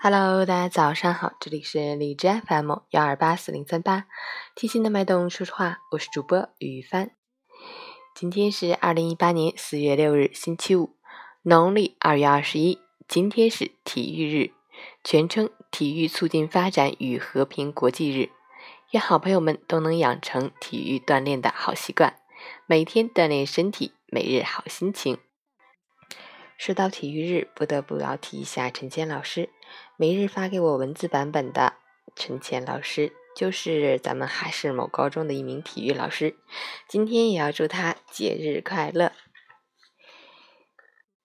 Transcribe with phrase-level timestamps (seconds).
[0.00, 4.04] Hello，大家早上好，这里是荔枝 FM 幺二八四零三八，
[4.54, 7.10] 贴心的脉动说说话，我是主播雨帆。
[8.14, 10.94] 今天是二零一八年四月六日，星期五，
[11.42, 12.78] 农历二月二十一。
[13.08, 14.52] 今天是体育日，
[15.02, 18.30] 全称体育促进发展与和平国际日。
[18.92, 22.14] 愿好朋友们都能养成体育锻炼的好习惯，
[22.66, 25.18] 每天锻炼身体，每日好心情。
[26.58, 29.48] 说到体育日，不得不要提一下陈谦老师。
[29.96, 31.74] 每日发给我文字版本的
[32.16, 36.36] 陈谦老师，就是咱们哈市某高中的一名体育老师。
[36.88, 39.12] 今天也要祝他节日快乐。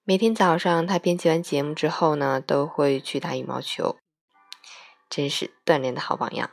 [0.03, 3.97] 每天早上他编辑完节目之后呢，都会去打羽毛球，
[5.09, 6.51] 真是锻炼的好榜样。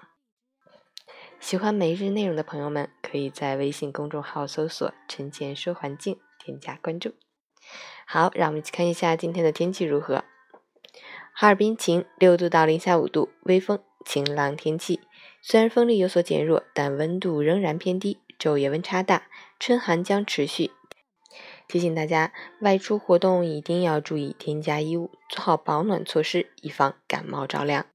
[1.38, 7.14] 喜欢每日内容的朋友们，可以在微信公众号搜索“陈谦说环境”，添加关注。
[8.06, 10.24] 好，让我们一起看一下今天的天气如何。
[11.32, 15.00] 哈尔滨晴，六度到零下五度，微风，晴朗天气。
[15.40, 20.72] 虽然风力有所减弱，但温度仍然偏低，昼夜温差大，春寒将持续。
[21.68, 27.86] 提醒大家，外出活动一定要注意添加衣物，做好保暖措施，以防感冒着凉。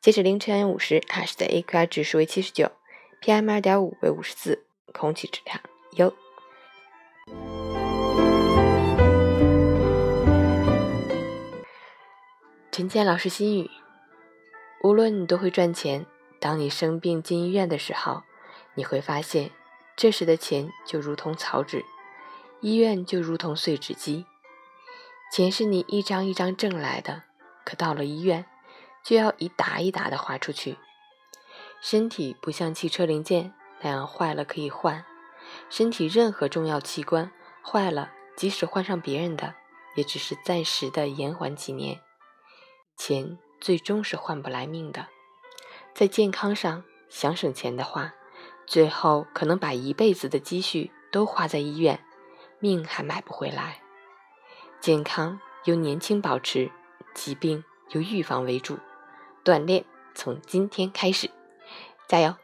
[0.00, 2.72] 截止凌晨五时，哈市的 AQI 指数为七十九
[3.20, 5.60] ，PM 二点五为五十四，空气质量
[5.92, 7.65] 优。
[12.76, 13.70] 陈建老师心语：
[14.82, 16.04] 无论你多会赚钱，
[16.38, 18.22] 当你生病进医院的时候，
[18.74, 19.50] 你会发现，
[19.96, 21.82] 这时的钱就如同草纸，
[22.60, 24.26] 医院就如同碎纸机。
[25.32, 27.22] 钱是你一张一张挣来的，
[27.64, 28.44] 可到了医院，
[29.02, 30.76] 就要一沓一沓的花出去。
[31.80, 35.02] 身体不像汽车零件那样坏了可以换，
[35.70, 37.32] 身体任何重要器官
[37.62, 39.54] 坏了，即使换上别人的，
[39.94, 42.02] 也只是暂时的延缓几年。
[42.96, 45.08] 钱最终是换不来命的，
[45.94, 48.14] 在健康上想省钱的话，
[48.66, 52.04] 最后可能把一辈子的积蓄都花在医院，
[52.58, 53.80] 命还买不回来。
[54.80, 56.70] 健康由年轻保持，
[57.14, 58.78] 疾病由预防为主。
[59.44, 59.84] 锻炼
[60.14, 61.30] 从今天开始，
[62.08, 62.34] 加油！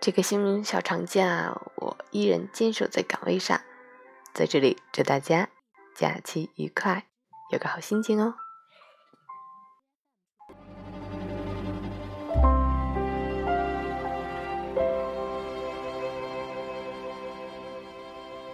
[0.00, 3.60] 这个新年小长假，我依然坚守在岗位上，
[4.32, 5.48] 在这里祝大家。
[5.98, 7.08] 假期愉快，
[7.50, 8.36] 有个好心情哦。